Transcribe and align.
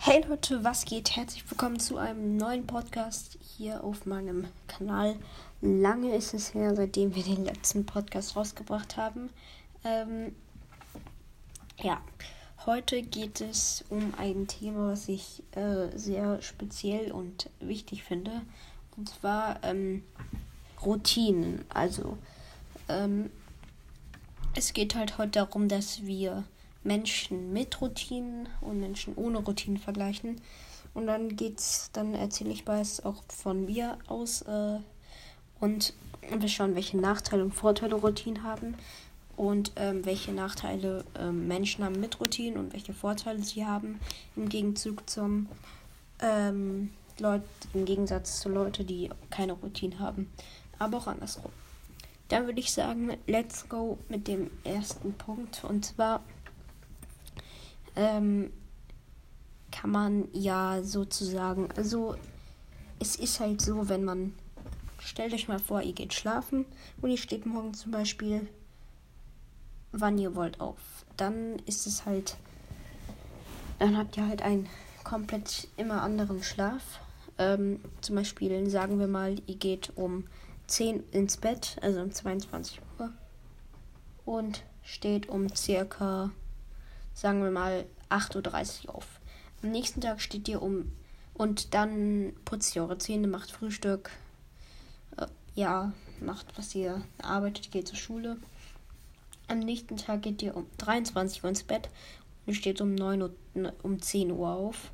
Hey 0.00 0.24
Leute, 0.26 0.62
was 0.62 0.84
geht? 0.84 1.16
Herzlich 1.16 1.50
willkommen 1.50 1.80
zu 1.80 1.96
einem 1.98 2.36
neuen 2.36 2.68
Podcast 2.68 3.36
hier 3.42 3.82
auf 3.82 4.06
meinem 4.06 4.46
Kanal. 4.68 5.16
Lange 5.60 6.14
ist 6.14 6.34
es 6.34 6.54
her, 6.54 6.76
seitdem 6.76 7.16
wir 7.16 7.24
den 7.24 7.44
letzten 7.44 7.84
Podcast 7.84 8.36
rausgebracht 8.36 8.96
haben. 8.96 9.28
Ähm, 9.84 10.36
ja, 11.78 12.00
heute 12.64 13.02
geht 13.02 13.40
es 13.40 13.84
um 13.90 14.14
ein 14.16 14.46
Thema, 14.46 14.92
was 14.92 15.08
ich 15.08 15.42
äh, 15.56 15.88
sehr 15.98 16.40
speziell 16.42 17.10
und 17.10 17.50
wichtig 17.58 18.04
finde. 18.04 18.42
Und 18.96 19.08
zwar 19.08 19.58
ähm, 19.64 20.04
Routinen. 20.80 21.64
Also, 21.70 22.16
ähm, 22.88 23.30
es 24.54 24.72
geht 24.72 24.94
halt 24.94 25.18
heute 25.18 25.40
darum, 25.40 25.66
dass 25.66 26.06
wir 26.06 26.44
Menschen 26.88 27.52
mit 27.52 27.80
Routinen 27.80 28.48
und 28.60 28.80
Menschen 28.80 29.14
ohne 29.14 29.38
Routinen 29.38 29.78
vergleichen. 29.78 30.40
Und 30.94 31.06
dann 31.06 31.36
geht's, 31.36 31.90
dann 31.92 32.14
erzähle 32.14 32.50
ich 32.50 32.66
was 32.66 33.04
auch 33.04 33.22
von 33.28 33.66
mir 33.66 33.98
aus 34.08 34.42
äh, 34.42 34.78
und 35.60 35.92
wir 36.22 36.48
schauen, 36.48 36.74
welche 36.74 36.96
Nachteile 36.96 37.44
und 37.44 37.54
Vorteile 37.54 37.94
Routinen 37.94 38.42
haben 38.42 38.74
und 39.36 39.72
ähm, 39.76 40.04
welche 40.04 40.32
Nachteile 40.32 41.04
ähm, 41.16 41.46
Menschen 41.46 41.84
haben 41.84 42.00
mit 42.00 42.18
Routinen 42.20 42.58
und 42.58 42.72
welche 42.72 42.94
Vorteile 42.94 43.42
sie 43.42 43.64
haben 43.64 44.00
im 44.34 44.48
Gegenzug 44.48 45.08
zum 45.08 45.46
ähm, 46.20 46.90
Leut, 47.18 47.42
im 47.74 47.84
Gegensatz 47.84 48.40
zu 48.40 48.48
Leuten, 48.48 48.86
die 48.86 49.10
keine 49.30 49.52
Routine 49.52 49.98
haben, 49.98 50.30
aber 50.78 50.98
auch 50.98 51.06
andersrum. 51.06 51.52
Dann 52.28 52.46
würde 52.46 52.60
ich 52.60 52.72
sagen, 52.72 53.16
let's 53.26 53.68
go 53.68 53.98
mit 54.08 54.26
dem 54.28 54.50
ersten 54.64 55.14
Punkt 55.14 55.64
und 55.64 55.84
zwar 55.84 56.22
ähm, 57.98 58.52
kann 59.72 59.90
man 59.90 60.28
ja 60.32 60.82
sozusagen, 60.82 61.68
also 61.76 62.14
es 63.00 63.16
ist 63.16 63.40
halt 63.40 63.60
so, 63.60 63.88
wenn 63.88 64.04
man, 64.04 64.34
stellt 65.00 65.34
euch 65.34 65.48
mal 65.48 65.58
vor, 65.58 65.82
ihr 65.82 65.92
geht 65.92 66.14
schlafen 66.14 66.64
und 67.02 67.10
ihr 67.10 67.18
steht 67.18 67.44
morgen 67.44 67.74
zum 67.74 67.90
Beispiel, 67.90 68.48
wann 69.90 70.16
ihr 70.16 70.34
wollt 70.36 70.60
auf. 70.60 70.78
Dann 71.16 71.58
ist 71.66 71.86
es 71.86 72.06
halt, 72.06 72.36
dann 73.80 73.96
habt 73.96 74.16
ihr 74.16 74.26
halt 74.26 74.42
einen 74.42 74.68
komplett 75.02 75.68
immer 75.76 76.02
anderen 76.02 76.42
Schlaf. 76.42 77.00
Ähm, 77.36 77.80
zum 78.00 78.14
Beispiel 78.14 78.70
sagen 78.70 79.00
wir 79.00 79.08
mal, 79.08 79.36
ihr 79.46 79.56
geht 79.56 79.92
um 79.96 80.24
10 80.68 81.02
ins 81.10 81.36
Bett, 81.36 81.76
also 81.82 82.00
um 82.00 82.12
22 82.12 82.80
Uhr 82.98 83.12
und 84.24 84.62
steht 84.82 85.28
um 85.28 85.48
circa 85.54 86.30
sagen 87.18 87.42
wir 87.42 87.50
mal 87.50 87.84
8.30 88.10 88.86
Uhr 88.86 88.94
auf. 88.94 89.20
Am 89.64 89.72
nächsten 89.72 90.00
Tag 90.00 90.20
steht 90.20 90.46
ihr 90.46 90.62
um 90.62 90.92
und 91.34 91.74
dann 91.74 92.32
putzt 92.44 92.76
ihr 92.76 92.82
eure 92.82 92.98
Zähne, 92.98 93.26
macht 93.26 93.50
Frühstück, 93.50 94.10
äh, 95.16 95.26
ja, 95.56 95.92
macht 96.20 96.46
was 96.56 96.76
ihr 96.76 97.02
arbeitet, 97.20 97.72
geht 97.72 97.88
zur 97.88 97.96
Schule. 97.96 98.36
Am 99.48 99.58
nächsten 99.58 99.96
Tag 99.96 100.22
geht 100.22 100.42
ihr 100.42 100.56
um 100.56 100.66
23 100.78 101.42
Uhr 101.42 101.50
ins 101.50 101.64
Bett 101.64 101.88
und 102.46 102.54
steht 102.54 102.80
um 102.80 102.94
9 102.94 103.22
Uhr, 103.22 103.32
um 103.82 104.00
10 104.00 104.30
Uhr 104.30 104.50
auf. 104.50 104.92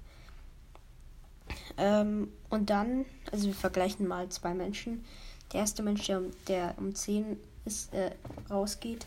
Ähm, 1.77 2.33
und 2.49 2.71
dann, 2.71 3.05
also 3.33 3.49
wir 3.49 3.55
vergleichen 3.55 4.09
mal 4.09 4.31
zwei 4.31 4.55
Menschen. 4.55 5.05
Der 5.53 5.61
erste 5.61 5.83
Mensch, 5.83 6.07
der, 6.07 6.23
der 6.49 6.75
um 6.79 6.95
10 6.95 7.37
ist, 7.67 7.93
äh, 7.93 8.13
rausgeht, 8.49 9.05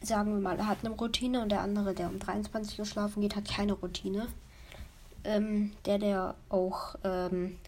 sagen 0.00 0.32
wir 0.32 0.40
mal, 0.40 0.66
hat 0.66 0.78
eine 0.84 0.94
Routine 0.94 1.42
und 1.42 1.50
der 1.50 1.60
andere, 1.60 1.94
der 1.94 2.08
um 2.08 2.18
23 2.18 2.78
Uhr 2.78 2.86
schlafen 2.86 3.20
geht, 3.20 3.36
hat 3.36 3.48
keine 3.48 3.72
Routine. 3.72 4.28
Ähm, 5.24 5.72
der, 5.84 5.98
der 5.98 6.34
auch, 6.48 6.94
ähm, 7.04 7.58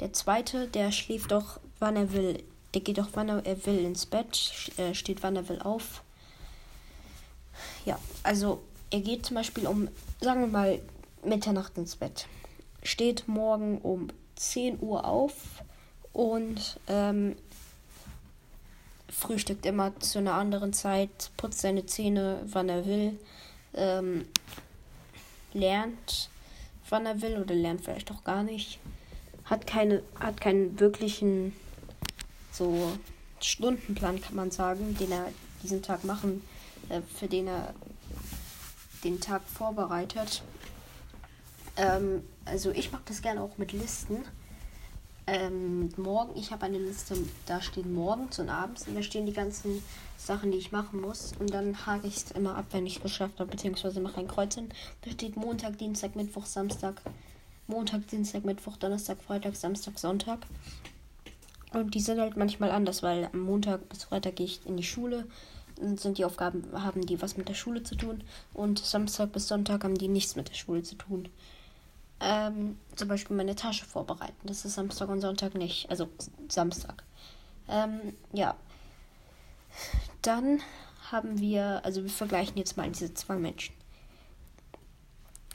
der 0.00 0.12
zweite, 0.12 0.68
der 0.68 0.92
schläft 0.92 1.32
doch, 1.32 1.60
wann 1.78 1.96
er 1.96 2.12
will. 2.12 2.42
Der 2.74 2.80
geht 2.80 2.98
doch, 2.98 3.08
wann 3.14 3.28
er 3.28 3.66
will 3.66 3.78
ins 3.78 4.06
Bett, 4.06 4.72
äh, 4.76 4.94
steht, 4.94 5.22
wann 5.22 5.36
er 5.36 5.48
will 5.48 5.60
auf. 5.60 6.02
Ja, 7.84 7.98
also 8.22 8.60
er 8.90 9.00
geht 9.00 9.26
zum 9.26 9.36
Beispiel 9.36 9.66
um, 9.66 9.88
sagen 10.20 10.40
wir 10.40 10.48
mal, 10.48 10.80
Mitternacht 11.24 11.76
ins 11.78 11.96
Bett. 11.96 12.26
Steht 12.82 13.26
morgen 13.26 13.78
um 13.78 14.08
10 14.36 14.78
Uhr 14.80 15.04
auf 15.04 15.34
und 16.12 16.78
ähm, 16.88 17.36
frühstückt 19.16 19.64
immer 19.64 19.98
zu 19.98 20.18
einer 20.18 20.34
anderen 20.34 20.74
Zeit, 20.74 21.30
putzt 21.38 21.60
seine 21.60 21.86
Zähne, 21.86 22.42
wann 22.44 22.68
er 22.68 22.84
will, 22.84 23.18
ähm, 23.74 24.26
lernt, 25.54 26.28
wann 26.90 27.06
er 27.06 27.22
will 27.22 27.38
oder 27.38 27.54
lernt 27.54 27.80
vielleicht 27.82 28.10
auch 28.10 28.24
gar 28.24 28.42
nicht, 28.42 28.78
hat 29.46 29.66
keine, 29.66 30.02
hat 30.20 30.40
keinen 30.40 30.78
wirklichen 30.78 31.54
so 32.52 32.92
Stundenplan, 33.40 34.20
kann 34.20 34.36
man 34.36 34.50
sagen, 34.50 34.96
den 34.98 35.12
er 35.12 35.32
diesen 35.62 35.82
Tag 35.82 36.04
machen, 36.04 36.42
äh, 36.90 37.00
für 37.00 37.26
den 37.26 37.48
er 37.48 37.72
den 39.02 39.18
Tag 39.20 39.42
vorbereitet. 39.48 40.42
Ähm, 41.78 42.22
also 42.44 42.70
ich 42.70 42.92
mag 42.92 43.00
das 43.06 43.22
gerne 43.22 43.40
auch 43.40 43.56
mit 43.56 43.72
Listen 43.72 44.24
ähm, 45.26 45.88
morgen, 45.96 46.38
ich 46.38 46.52
habe 46.52 46.66
eine 46.66 46.78
Liste, 46.78 47.16
da 47.46 47.60
stehen 47.60 47.92
morgens 47.92 48.38
und 48.38 48.48
abends 48.48 48.86
und 48.86 48.94
da 48.94 49.02
stehen 49.02 49.26
die 49.26 49.32
ganzen 49.32 49.82
Sachen, 50.16 50.52
die 50.52 50.58
ich 50.58 50.70
machen 50.70 51.00
muss. 51.00 51.32
Und 51.38 51.52
dann 51.52 51.84
hake 51.84 52.06
ich 52.06 52.16
es 52.16 52.30
immer 52.30 52.56
ab, 52.56 52.66
wenn 52.70 52.86
ich 52.86 52.96
es 52.96 53.02
geschafft 53.02 53.40
habe, 53.40 53.50
beziehungsweise 53.50 54.00
mache 54.00 54.20
ein 54.20 54.28
Kreuz 54.28 54.54
hin. 54.54 54.68
Da 55.02 55.10
steht 55.10 55.36
Montag, 55.36 55.78
Dienstag, 55.78 56.14
Mittwoch, 56.14 56.46
Samstag. 56.46 57.02
Montag, 57.66 58.06
Dienstag, 58.06 58.44
Mittwoch, 58.44 58.76
Donnerstag, 58.76 59.20
Freitag, 59.20 59.56
Samstag, 59.56 59.98
Sonntag. 59.98 60.46
Und 61.72 61.94
die 61.94 62.00
sind 62.00 62.20
halt 62.20 62.36
manchmal 62.36 62.70
anders, 62.70 63.02
weil 63.02 63.28
am 63.32 63.40
Montag 63.40 63.88
bis 63.88 64.04
Freitag 64.04 64.36
gehe 64.36 64.46
ich 64.46 64.64
in 64.64 64.76
die 64.76 64.84
Schule. 64.84 65.26
Dann 65.74 65.98
sind 65.98 66.18
die 66.18 66.24
Aufgaben, 66.24 66.64
haben 66.72 67.04
die 67.04 67.20
was 67.20 67.36
mit 67.36 67.48
der 67.48 67.54
Schule 67.54 67.82
zu 67.82 67.96
tun. 67.96 68.22
Und 68.54 68.78
Samstag 68.78 69.32
bis 69.32 69.48
Sonntag 69.48 69.82
haben 69.82 69.98
die 69.98 70.08
nichts 70.08 70.36
mit 70.36 70.48
der 70.48 70.54
Schule 70.54 70.84
zu 70.84 70.94
tun 70.94 71.28
ähm, 72.20 72.78
zum 72.94 73.08
Beispiel 73.08 73.36
meine 73.36 73.56
Tasche 73.56 73.84
vorbereiten. 73.84 74.34
Das 74.44 74.64
ist 74.64 74.74
Samstag 74.74 75.08
und 75.08 75.20
Sonntag 75.20 75.54
nicht. 75.54 75.90
Also 75.90 76.08
Samstag. 76.48 77.04
Ähm, 77.68 78.14
ja. 78.32 78.56
Dann 80.22 80.60
haben 81.10 81.40
wir, 81.40 81.84
also 81.84 82.02
wir 82.02 82.10
vergleichen 82.10 82.56
jetzt 82.56 82.76
mal 82.76 82.90
diese 82.90 83.12
zwei 83.14 83.36
Menschen. 83.36 83.74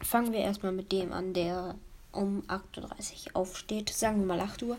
Fangen 0.01 0.31
wir 0.33 0.39
erstmal 0.39 0.72
mit 0.72 0.91
dem 0.91 1.13
an, 1.13 1.33
der 1.33 1.75
um 2.11 2.44
8.30 2.47 3.28
Uhr 3.28 3.35
aufsteht. 3.35 3.89
Sagen 3.89 4.19
wir 4.19 4.25
mal 4.25 4.39
8 4.39 4.63
Uhr. 4.63 4.78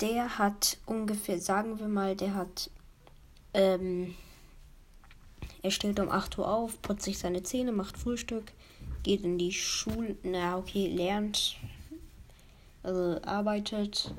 Der 0.00 0.38
hat 0.38 0.78
ungefähr, 0.86 1.38
sagen 1.38 1.78
wir 1.78 1.88
mal, 1.88 2.16
der 2.16 2.34
hat, 2.34 2.70
ähm, 3.54 4.14
er 5.62 5.70
steht 5.70 6.00
um 6.00 6.10
8 6.10 6.38
Uhr 6.38 6.48
auf, 6.48 6.82
putzt 6.82 7.04
sich 7.04 7.18
seine 7.18 7.42
Zähne, 7.42 7.72
macht 7.72 7.96
Frühstück, 7.96 8.52
geht 9.04 9.22
in 9.22 9.38
die 9.38 9.52
Schule, 9.52 10.16
na 10.24 10.58
okay, 10.58 10.88
lernt, 10.88 11.56
also 12.82 13.20
arbeitet 13.22 14.12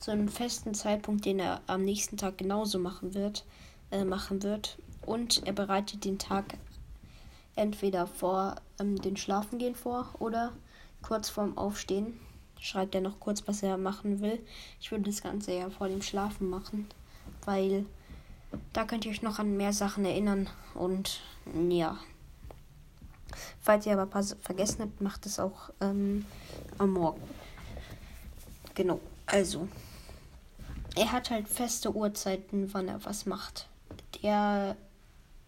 zu 0.00 0.10
einem 0.10 0.28
festen 0.28 0.74
Zeitpunkt, 0.74 1.24
den 1.24 1.38
er 1.38 1.60
am 1.66 1.84
nächsten 1.84 2.16
Tag 2.16 2.38
genauso 2.38 2.78
machen 2.78 3.14
wird, 3.14 3.44
äh, 3.92 4.04
machen 4.04 4.42
wird. 4.42 4.78
Und 5.06 5.46
er 5.46 5.52
bereitet 5.52 6.04
den 6.04 6.18
Tag 6.18 6.56
entweder 7.54 8.06
vor 8.06 8.56
ähm, 8.80 9.00
den 9.00 9.16
Schlafengehen 9.16 9.74
vor 9.74 10.08
oder 10.18 10.52
kurz 11.02 11.28
vorm 11.28 11.56
Aufstehen. 11.56 12.18
Schreibt 12.58 12.94
er 12.94 13.00
noch 13.00 13.20
kurz, 13.20 13.46
was 13.46 13.62
er 13.62 13.76
machen 13.78 14.20
will. 14.20 14.38
Ich 14.80 14.90
würde 14.90 15.04
das 15.04 15.22
Ganze 15.22 15.54
ja 15.54 15.70
vor 15.70 15.88
dem 15.88 16.02
Schlafen 16.02 16.50
machen, 16.50 16.86
weil 17.44 17.86
da 18.72 18.84
könnt 18.84 19.04
ihr 19.04 19.10
euch 19.10 19.22
noch 19.22 19.38
an 19.38 19.56
mehr 19.56 19.72
Sachen 19.72 20.04
erinnern 20.04 20.48
und 20.74 21.20
ja. 21.68 21.98
Falls 23.60 23.86
ihr 23.86 23.92
aber 23.92 24.02
ein 24.02 24.10
paar 24.10 24.22
vergessen 24.22 24.82
habt, 24.82 25.00
macht 25.00 25.26
es 25.26 25.38
auch 25.38 25.70
ähm, 25.80 26.24
am 26.78 26.92
Morgen. 26.92 27.22
Genau, 28.74 29.00
also. 29.26 29.68
Er 30.96 31.12
hat 31.12 31.30
halt 31.30 31.48
feste 31.48 31.94
Uhrzeiten, 31.94 32.72
wann 32.72 32.88
er 32.88 33.04
was 33.04 33.26
macht. 33.26 33.68
Der 34.22 34.76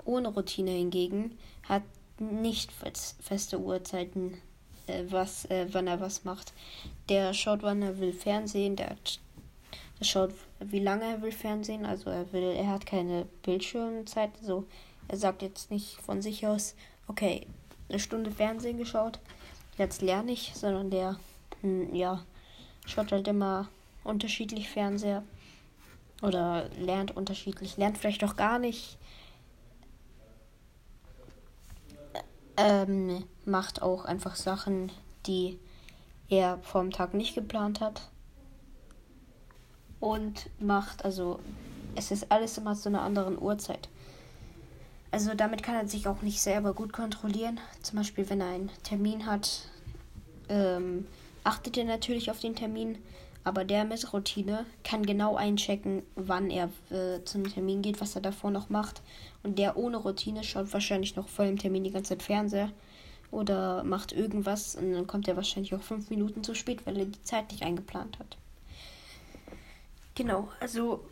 ohne 0.04 0.28
Routine 0.28 0.70
hingegen 0.70 1.38
hat 1.68 1.82
nicht 2.18 2.70
feste 2.72 3.58
Uhrzeiten, 3.58 4.38
äh, 4.86 5.04
was, 5.08 5.44
äh, 5.46 5.66
wann 5.72 5.86
er 5.86 6.00
was 6.00 6.24
macht. 6.24 6.52
Der 7.08 7.34
schaut, 7.34 7.62
wann 7.62 7.82
er 7.82 7.98
will 7.98 8.12
Fernsehen, 8.12 8.76
der, 8.76 8.90
hat, 8.90 9.20
der 9.98 10.04
schaut, 10.04 10.34
wie 10.60 10.80
lange 10.80 11.04
er 11.04 11.22
will 11.22 11.32
Fernsehen. 11.32 11.86
Also 11.86 12.10
er 12.10 12.32
will, 12.32 12.54
er 12.56 12.68
hat 12.68 12.86
keine 12.86 13.26
Bildschirmzeit. 13.42 14.30
So, 14.42 14.66
er 15.08 15.16
sagt 15.16 15.42
jetzt 15.42 15.70
nicht 15.70 16.00
von 16.00 16.22
sich 16.22 16.46
aus, 16.46 16.74
okay, 17.08 17.46
eine 17.92 18.00
Stunde 18.00 18.30
Fernsehen 18.30 18.78
geschaut. 18.78 19.20
Jetzt 19.76 20.02
lerne 20.02 20.32
ich, 20.32 20.52
sondern 20.54 20.90
der, 20.90 21.16
hm, 21.60 21.94
ja, 21.94 22.24
schaut 22.86 23.12
halt 23.12 23.28
immer 23.28 23.68
unterschiedlich 24.02 24.68
Fernseher. 24.68 25.22
Oder 26.22 26.68
lernt 26.78 27.16
unterschiedlich, 27.16 27.76
lernt 27.76 27.98
vielleicht 27.98 28.24
auch 28.24 28.36
gar 28.36 28.58
nicht. 28.58 28.96
Ähm, 32.56 33.24
macht 33.44 33.82
auch 33.82 34.04
einfach 34.04 34.36
Sachen, 34.36 34.92
die 35.26 35.58
er 36.28 36.58
vom 36.62 36.90
Tag 36.90 37.14
nicht 37.14 37.34
geplant 37.34 37.80
hat. 37.80 38.08
Und 40.00 40.48
macht, 40.60 41.04
also 41.04 41.40
es 41.94 42.10
ist 42.10 42.30
alles 42.30 42.58
immer 42.58 42.74
zu 42.74 42.88
einer 42.88 43.02
anderen 43.02 43.40
Uhrzeit. 43.40 43.88
Also 45.12 45.34
damit 45.34 45.62
kann 45.62 45.74
er 45.74 45.86
sich 45.86 46.08
auch 46.08 46.22
nicht 46.22 46.40
selber 46.40 46.72
gut 46.72 46.92
kontrollieren. 46.92 47.60
Zum 47.82 47.98
Beispiel, 47.98 48.28
wenn 48.30 48.40
er 48.40 48.48
einen 48.48 48.70
Termin 48.82 49.26
hat, 49.26 49.68
ähm, 50.48 51.06
achtet 51.44 51.76
er 51.76 51.84
natürlich 51.84 52.30
auf 52.30 52.40
den 52.40 52.56
Termin. 52.56 52.98
Aber 53.44 53.64
der 53.64 53.84
mit 53.84 54.12
Routine 54.12 54.64
kann 54.84 55.04
genau 55.04 55.36
einchecken, 55.36 56.02
wann 56.14 56.50
er 56.50 56.70
äh, 56.90 57.22
zum 57.24 57.48
Termin 57.48 57.82
geht, 57.82 58.00
was 58.00 58.14
er 58.14 58.22
davor 58.22 58.50
noch 58.50 58.70
macht. 58.70 59.02
Und 59.42 59.58
der 59.58 59.76
ohne 59.76 59.98
Routine 59.98 60.44
schaut 60.44 60.72
wahrscheinlich 60.72 61.14
noch 61.14 61.28
voll 61.28 61.46
im 61.46 61.58
Termin 61.58 61.84
die 61.84 61.90
ganze 61.90 62.10
Zeit 62.10 62.22
Fernseher 62.22 62.70
oder 63.30 63.82
macht 63.82 64.12
irgendwas 64.12 64.76
und 64.76 64.92
dann 64.92 65.06
kommt 65.06 65.26
er 65.26 65.36
wahrscheinlich 65.36 65.74
auch 65.74 65.82
fünf 65.82 66.10
Minuten 66.10 66.44
zu 66.44 66.54
spät, 66.54 66.86
weil 66.86 66.98
er 66.98 67.06
die 67.06 67.22
Zeit 67.22 67.50
nicht 67.50 67.62
eingeplant 67.64 68.18
hat. 68.18 68.36
Genau, 70.14 70.48
also 70.60 71.04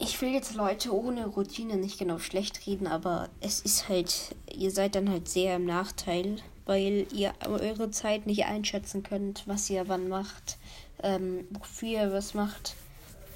ich 0.00 0.20
will 0.22 0.30
jetzt 0.32 0.54
Leute 0.54 0.94
ohne 0.94 1.26
Routine 1.26 1.76
nicht 1.76 1.98
genau 1.98 2.18
schlecht 2.18 2.66
reden, 2.66 2.86
aber 2.86 3.28
es 3.40 3.60
ist 3.60 3.88
halt, 3.88 4.34
ihr 4.50 4.70
seid 4.70 4.94
dann 4.94 5.10
halt 5.10 5.28
sehr 5.28 5.56
im 5.56 5.66
Nachteil, 5.66 6.36
weil 6.64 7.06
ihr 7.12 7.34
eure 7.46 7.90
Zeit 7.90 8.26
nicht 8.26 8.46
einschätzen 8.46 9.02
könnt, 9.02 9.46
was 9.46 9.68
ihr 9.68 9.88
wann 9.88 10.08
macht, 10.08 10.56
ähm, 11.02 11.46
wofür 11.50 11.88
ihr 11.88 12.12
was 12.12 12.32
macht. 12.32 12.76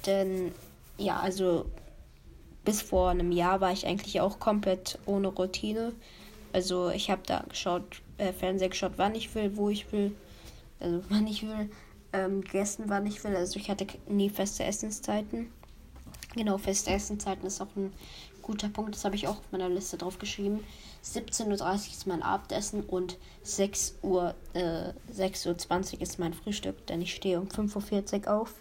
Denn 0.07 0.53
ja, 0.97 1.19
also 1.19 1.67
bis 2.63 2.81
vor 2.81 3.11
einem 3.11 3.31
Jahr 3.31 3.61
war 3.61 3.71
ich 3.71 3.85
eigentlich 3.85 4.19
auch 4.19 4.39
komplett 4.39 4.97
ohne 5.05 5.27
Routine. 5.27 5.93
Also 6.51 6.89
ich 6.89 7.11
habe 7.11 7.21
da 7.27 7.43
geschaut, 7.47 8.01
äh, 8.17 8.33
Fernseher 8.33 8.69
geschaut, 8.69 8.93
wann 8.97 9.13
ich 9.13 9.35
will, 9.35 9.55
wo 9.55 9.69
ich 9.69 9.91
will, 9.91 10.15
also 10.79 11.03
wann 11.09 11.27
ich 11.27 11.43
will, 11.43 11.69
ähm, 12.11 12.41
gegessen, 12.41 12.85
wann 12.87 13.05
ich 13.05 13.23
will. 13.23 13.35
Also 13.35 13.59
ich 13.59 13.69
hatte 13.69 13.85
nie 14.07 14.31
feste 14.31 14.63
Essenszeiten. 14.63 15.51
Genau, 16.35 16.57
feste 16.57 16.91
Essenszeiten 16.91 17.47
ist 17.47 17.61
auch 17.61 17.73
ein 17.77 17.93
guter 18.41 18.67
Punkt. 18.67 18.93
Das 18.93 19.05
habe 19.05 19.15
ich 19.15 19.27
auch 19.27 19.37
auf 19.37 19.51
meiner 19.51 19.69
Liste 19.69 19.97
drauf 19.97 20.19
geschrieben. 20.19 20.63
17.30 21.03 21.47
Uhr 21.47 21.73
ist 21.73 22.07
mein 22.07 22.23
Abendessen 22.23 22.83
und 22.83 23.17
6 23.43 23.95
Uhr, 24.01 24.35
äh, 24.53 24.91
6.20 25.13 25.95
Uhr 25.95 26.01
ist 26.01 26.19
mein 26.19 26.33
Frühstück, 26.33 26.85
denn 26.87 27.01
ich 27.01 27.15
stehe 27.15 27.39
um 27.39 27.47
5.40 27.47 28.27
Uhr 28.27 28.33
auf. 28.33 28.53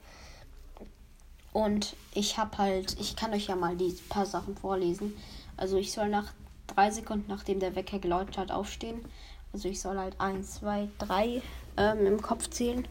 Und 1.52 1.96
ich 2.14 2.38
habe 2.38 2.58
halt, 2.58 2.96
ich 3.00 3.16
kann 3.16 3.32
euch 3.32 3.48
ja 3.48 3.56
mal 3.56 3.76
die 3.76 3.96
paar 4.08 4.26
Sachen 4.26 4.56
vorlesen. 4.56 5.14
Also 5.56 5.76
ich 5.76 5.92
soll 5.92 6.08
nach 6.08 6.32
drei 6.66 6.90
Sekunden 6.90 7.26
nachdem 7.28 7.60
der 7.60 7.74
Wecker 7.74 7.98
geläutet 7.98 8.38
hat, 8.38 8.52
aufstehen. 8.52 9.04
Also 9.52 9.68
ich 9.68 9.80
soll 9.80 9.98
halt 9.98 10.20
1, 10.20 10.54
2, 10.54 10.88
3 10.98 11.42
ähm, 11.76 12.06
im 12.06 12.22
Kopf 12.22 12.50
zählen 12.50 12.86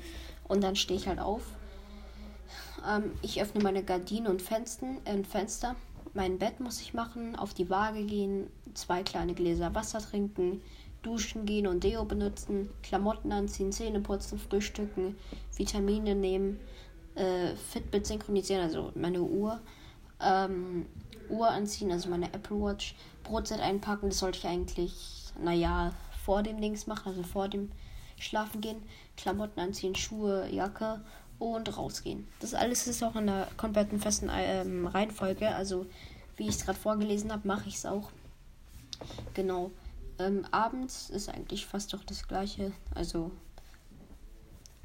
und 0.48 0.62
dann 0.62 0.76
stehe 0.76 1.00
ich 1.00 1.08
halt 1.08 1.20
auf. 1.20 1.42
Ähm, 2.88 3.12
ich 3.22 3.42
öffne 3.42 3.64
meine 3.64 3.84
Gardinen 3.84 4.28
und 4.28 4.42
Fenster, 4.42 4.88
äh, 5.06 5.24
Fenster. 5.24 5.76
Mein 6.14 6.38
Bett 6.38 6.60
muss 6.60 6.82
ich 6.82 6.94
machen, 6.94 7.36
auf 7.36 7.54
die 7.54 7.70
Waage 7.70 8.04
gehen, 8.04 8.48
zwei 8.74 9.02
kleine 9.04 9.34
Gläser 9.34 9.74
Wasser 9.74 10.00
trinken, 10.00 10.62
duschen 11.02 11.46
gehen 11.46 11.66
und 11.66 11.84
Deo 11.84 12.06
benutzen, 12.06 12.70
Klamotten 12.84 13.32
anziehen, 13.32 13.72
Zähne 13.72 14.00
putzen, 14.00 14.38
frühstücken, 14.38 15.16
Vitamine 15.56 16.14
nehmen, 16.14 16.60
äh, 17.16 17.56
Fitbit 17.56 18.06
synchronisieren, 18.06 18.64
also 18.64 18.92
meine 18.96 19.24
Uhr, 19.24 19.60
ähm, 20.22 20.86
Uhr 21.30 21.50
anziehen, 21.50 21.92
also 21.92 22.10
meine 22.10 22.32
Apple 22.32 22.62
Watch, 22.62 22.96
Brotzeit 23.24 23.60
einpacken, 23.60 24.10
das 24.10 24.20
sollte 24.20 24.38
ich 24.40 24.48
eigentlich, 24.48 25.32
naja, 25.42 25.94
vor 26.24 26.44
dem 26.44 26.62
Dings 26.62 26.86
machen, 26.86 27.10
also 27.10 27.24
vor 27.24 27.50
dem 27.50 27.72
Schlafen 28.20 28.62
gehen, 28.62 28.84
Klamotten 29.18 29.60
anziehen, 29.60 29.96
Schuhe, 29.96 30.48
Jacke 30.52 31.02
und 31.52 31.78
rausgehen. 31.78 32.28
Das 32.40 32.54
alles 32.54 32.88
ist 32.88 33.04
auch 33.04 33.16
in 33.16 33.28
der 33.28 33.48
kompletten 33.58 34.00
festen 34.00 34.30
ähm, 34.34 34.88
Reihenfolge, 34.88 35.54
also 35.54 35.86
wie 36.38 36.48
ich 36.48 36.56
es 36.56 36.66
gerade 36.66 36.80
vorgelesen 36.80 37.32
habe, 37.32 37.48
mache 37.48 37.70
ich 37.70 37.76
es 37.76 37.86
auch. 37.86 38.12
Genau. 39.34 39.72
Ähm, 40.20 40.46
abends 40.52 41.10
ist 41.10 41.30
eigentlich 41.30 41.66
fast 41.66 41.94
doch 41.94 42.04
das 42.04 42.28
gleiche, 42.28 42.72
also 42.94 43.32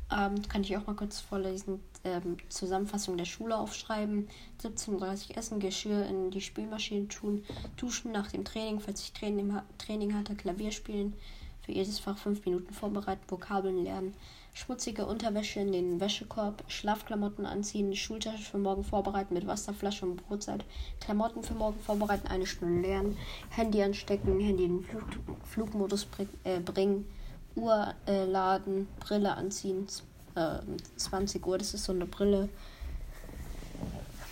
Abend 0.09 0.49
kann 0.49 0.63
ich 0.63 0.75
auch 0.77 0.87
mal 0.87 0.97
kurz 0.97 1.21
vorlesen. 1.21 1.81
Ähm, 2.03 2.39
Zusammenfassung 2.49 3.19
der 3.19 3.27
Schule 3.27 3.57
aufschreiben. 3.57 4.29
17.30 4.63 5.31
Uhr 5.31 5.37
essen, 5.37 5.61
Geschirr 5.61 6.07
in 6.07 6.31
die 6.31 6.41
Spülmaschine 6.41 7.09
tun, 7.09 7.45
duschen 7.77 8.13
nach 8.13 8.31
dem 8.31 8.45
Training, 8.45 8.81
falls 8.81 9.03
ich 9.03 9.13
Training, 9.13 9.59
Training 9.77 10.15
hatte, 10.15 10.35
Klavier 10.35 10.73
spielen. 10.73 11.15
Für 11.61 11.73
jedes 11.73 11.99
Fach 11.99 12.17
fünf 12.17 12.47
Minuten 12.47 12.73
vorbereiten, 12.73 13.23
Vokabeln 13.29 13.85
lernen, 13.85 14.15
schmutzige 14.59 15.07
Unterwäsche 15.07 15.61
in 15.61 15.71
den 15.71 16.01
Wäschekorb, 16.01 16.65
Schlafklamotten 16.67 17.47
anziehen, 17.47 17.95
Schultasche 17.95 18.43
für 18.43 18.59
morgen 18.59 18.83
vorbereiten 18.83 19.35
mit 19.35 19.47
Wasserflasche 19.47 20.05
und 20.05 20.27
Brotzeit, 20.27 20.65
Klamotten 21.01 21.45
für 21.45 21.55
morgen 21.55 21.79
vorbereiten, 21.79 22.27
eine 22.27 22.45
Stunde 22.45 22.87
lernen, 22.89 23.17
Handy 23.51 23.81
anstecken, 23.83 24.41
Handy 24.41 24.65
in 24.65 24.83
Flug 24.83 25.05
Flugmodus 25.45 26.07
bring, 26.07 26.29
äh, 26.43 26.59
bringen 26.59 27.07
Uhr 27.55 27.95
äh, 28.07 28.25
laden, 28.25 28.89
Brille 28.99 29.33
anziehen. 29.35 29.87
Äh, 30.35 30.59
20 30.97 31.47
Uhr, 31.47 31.59
das 31.59 31.75
ist 31.75 31.85
so 31.85 31.93
eine 31.93 32.07
Brille, 32.07 32.49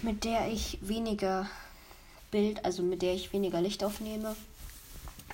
mit 0.02 0.24
der 0.24 0.48
ich 0.48 0.78
weniger 0.82 1.46
Bild, 2.32 2.64
also 2.64 2.82
mit 2.82 3.00
der 3.02 3.14
ich 3.14 3.32
weniger 3.32 3.60
Licht 3.60 3.84
aufnehme. 3.84 4.34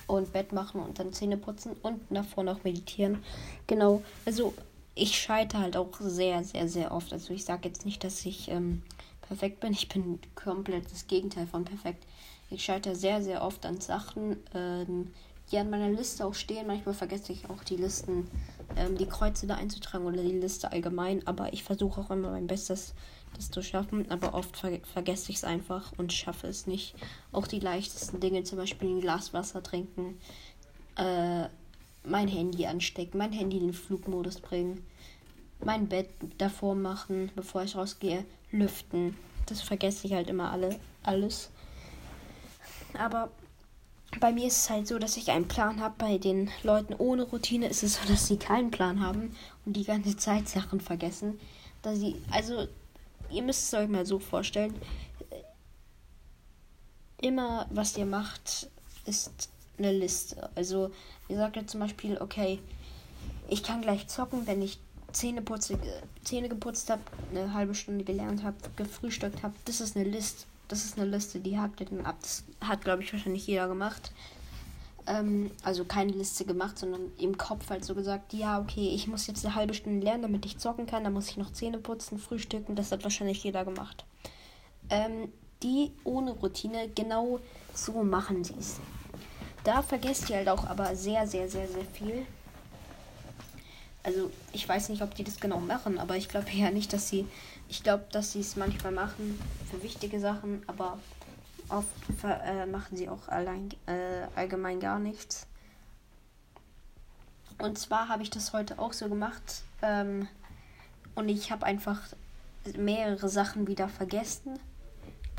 Und 0.05 0.33
Bett 0.33 0.51
machen 0.51 0.81
und 0.81 0.99
dann 0.99 1.13
Zähne 1.13 1.37
putzen 1.37 1.77
und 1.81 2.01
davor 2.09 2.43
noch 2.43 2.63
meditieren. 2.65 3.23
Genau, 3.67 4.03
also 4.25 4.53
ich 4.95 5.19
scheitere 5.19 5.61
halt 5.61 5.77
auch 5.77 5.91
sehr, 5.99 6.43
sehr, 6.43 6.67
sehr 6.67 6.91
oft. 6.91 7.13
Also 7.13 7.33
ich 7.33 7.45
sage 7.45 7.67
jetzt 7.67 7.85
nicht, 7.85 8.03
dass 8.03 8.25
ich 8.25 8.49
ähm, 8.49 8.83
perfekt 9.27 9.59
bin. 9.59 9.73
Ich 9.73 9.89
bin 9.89 10.19
komplett 10.35 10.91
das 10.91 11.07
Gegenteil 11.07 11.47
von 11.47 11.65
perfekt. 11.65 12.05
Ich 12.49 12.63
scheitere 12.63 12.95
sehr, 12.95 13.23
sehr 13.23 13.43
oft 13.43 13.65
an 13.65 13.81
Sachen, 13.81 14.37
ähm, 14.53 15.11
die 15.51 15.57
an 15.57 15.69
meiner 15.69 15.89
Liste 15.89 16.25
auch 16.25 16.35
stehen. 16.35 16.67
Manchmal 16.67 16.93
vergesse 16.93 17.33
ich 17.33 17.49
auch 17.49 17.63
die 17.63 17.77
Listen, 17.77 18.29
ähm, 18.75 18.97
die 18.97 19.07
Kreuze 19.07 19.47
da 19.47 19.55
einzutragen 19.55 20.05
oder 20.05 20.21
die 20.21 20.39
Liste 20.39 20.71
allgemein. 20.71 21.25
Aber 21.25 21.51
ich 21.53 21.63
versuche 21.63 22.01
auch 22.01 22.11
immer 22.11 22.29
mein 22.29 22.47
Bestes, 22.47 22.93
das 23.35 23.49
zu 23.49 23.63
schaffen. 23.63 24.11
Aber 24.11 24.35
oft 24.35 24.55
ver 24.55 24.79
vergesse 24.93 25.31
ich 25.31 25.37
es 25.37 25.43
einfach 25.43 25.91
und 25.97 26.13
schaffe 26.13 26.45
es 26.47 26.67
nicht. 26.67 26.93
Auch 27.31 27.47
die 27.47 27.59
leichtesten 27.59 28.19
Dinge, 28.19 28.43
zum 28.43 28.59
Beispiel 28.59 28.89
ein 28.89 29.01
Glas 29.01 29.33
Wasser 29.33 29.63
trinken, 29.63 30.19
äh, 30.97 31.47
mein 32.03 32.27
Handy 32.27 32.65
anstecken, 32.65 33.17
mein 33.17 33.31
Handy 33.31 33.57
in 33.57 33.67
den 33.67 33.73
Flugmodus 33.73 34.39
bringen, 34.39 34.85
mein 35.63 35.87
Bett 35.87 36.09
davor 36.37 36.75
machen, 36.75 37.31
bevor 37.35 37.63
ich 37.63 37.75
rausgehe, 37.75 38.25
lüften. 38.51 39.15
Das 39.45 39.61
vergesse 39.61 40.07
ich 40.07 40.13
halt 40.13 40.29
immer 40.29 40.51
alle, 40.51 40.79
alles. 41.03 41.49
Aber 42.97 43.31
bei 44.19 44.31
mir 44.31 44.47
ist 44.47 44.57
es 44.57 44.69
halt 44.69 44.87
so, 44.87 44.99
dass 44.99 45.17
ich 45.17 45.31
einen 45.31 45.47
Plan 45.47 45.79
habe. 45.79 45.95
Bei 45.97 46.17
den 46.17 46.49
Leuten 46.63 46.93
ohne 46.97 47.23
Routine 47.23 47.67
ist 47.67 47.83
es 47.83 47.95
so, 47.95 48.07
dass 48.07 48.27
sie 48.27 48.37
keinen 48.37 48.71
Plan 48.71 48.99
haben 48.99 49.35
und 49.65 49.73
die 49.73 49.83
ganze 49.83 50.15
Zeit 50.15 50.47
Sachen 50.47 50.79
vergessen. 50.79 51.39
Dass 51.81 51.99
sie, 51.99 52.15
also, 52.31 52.67
ihr 53.31 53.43
müsst 53.43 53.63
es 53.63 53.79
euch 53.79 53.89
mal 53.89 54.05
so 54.05 54.19
vorstellen. 54.19 54.75
Immer, 57.21 57.67
was 57.71 57.97
ihr 57.97 58.05
macht, 58.05 58.69
ist 59.05 59.49
eine 59.77 59.91
Liste. 59.91 60.49
Also, 60.55 60.91
ihr 61.27 61.37
sagt 61.37 61.55
jetzt 61.55 61.71
zum 61.71 61.79
Beispiel, 61.79 62.17
okay, 62.19 62.59
ich 63.49 63.63
kann 63.63 63.81
gleich 63.81 64.07
zocken, 64.07 64.47
wenn 64.47 64.61
ich 64.61 64.79
Zähne, 65.11 65.41
putze, 65.41 65.77
Zähne 66.23 66.49
geputzt 66.49 66.89
habe, 66.89 67.01
eine 67.31 67.53
halbe 67.53 67.75
Stunde 67.75 68.03
gelernt 68.03 68.43
habe, 68.43 68.57
gefrühstückt 68.75 69.43
habe. 69.43 69.53
Das 69.65 69.79
ist 69.79 69.95
eine 69.95 70.09
Liste 70.09 70.45
das 70.67 70.85
ist 70.85 70.97
eine 70.97 71.09
Liste, 71.09 71.39
die 71.39 71.59
hakt 71.59 71.81
ihr 71.81 71.87
dann 71.87 72.05
ab. 72.05 72.17
Das 72.21 72.43
hat, 72.61 72.83
glaube 72.83 73.03
ich, 73.03 73.13
wahrscheinlich 73.13 73.45
jeder 73.45 73.67
gemacht. 73.67 74.11
Ähm, 75.05 75.51
also 75.63 75.85
keine 75.85 76.13
Liste 76.13 76.45
gemacht, 76.45 76.79
sondern 76.79 77.11
im 77.19 77.37
Kopf 77.37 77.69
halt 77.69 77.83
so 77.83 77.93
gesagt, 77.93 78.33
ja, 78.33 78.59
okay, 78.59 78.89
ich 78.93 79.07
muss 79.07 79.27
jetzt 79.27 79.45
eine 79.45 79.55
halbe 79.55 79.73
Stunde 79.73 80.03
lernen, 80.03 80.23
damit 80.23 80.45
ich 80.45 80.57
zocken 80.57 80.87
kann. 80.87 81.03
Dann 81.03 81.13
muss 81.13 81.29
ich 81.29 81.37
noch 81.37 81.51
Zähne 81.51 81.77
putzen, 81.77 82.17
frühstücken. 82.17 82.75
Das 82.75 82.91
hat 82.91 83.03
wahrscheinlich 83.03 83.43
jeder 83.43 83.65
gemacht. 83.65 84.05
Ähm, 84.89 85.31
die 85.61 85.91
ohne 86.03 86.31
Routine, 86.31 86.89
genau 86.95 87.39
so 87.73 88.03
machen 88.03 88.43
sie 88.43 88.55
es. 88.59 88.79
Da 89.63 89.81
vergesst 89.81 90.29
ihr 90.29 90.37
halt 90.37 90.49
auch 90.49 90.65
aber 90.65 90.95
sehr, 90.95 91.27
sehr, 91.27 91.49
sehr, 91.49 91.67
sehr 91.67 91.85
viel. 91.93 92.25
Also 94.03 94.29
ich 94.51 94.67
weiß 94.67 94.89
nicht, 94.89 95.01
ob 95.01 95.15
die 95.15 95.23
das 95.23 95.39
genau 95.39 95.59
machen, 95.59 95.97
aber 95.97 96.17
ich 96.17 96.27
glaube 96.27 96.49
ja 96.51 96.71
nicht, 96.71 96.91
dass 96.91 97.07
sie 97.07 97.25
ich 97.73 97.83
glaube, 97.83 98.05
dass 98.11 98.33
sie 98.33 98.41
es 98.41 98.55
manchmal 98.55 98.91
machen 98.91 99.39
für 99.71 99.81
wichtige 99.81 100.19
Sachen, 100.19 100.61
aber 100.67 100.99
oft 101.69 101.89
äh, 102.23 102.67
machen 102.67 102.95
sie 102.95 103.09
auch 103.09 103.27
allein, 103.29 103.69
äh, 103.87 104.27
allgemein 104.35 104.79
gar 104.79 104.99
nichts. 104.99 105.47
Und 107.57 107.79
zwar 107.79 108.09
habe 108.09 108.23
ich 108.23 108.29
das 108.29 108.53
heute 108.53 108.77
auch 108.77 108.93
so 108.93 109.09
gemacht 109.09 109.63
ähm, 109.81 110.27
und 111.15 111.29
ich 111.29 111.51
habe 111.51 111.65
einfach 111.65 111.99
mehrere 112.77 113.27
Sachen 113.27 113.67
wieder 113.67 113.89
vergessen. 113.89 114.59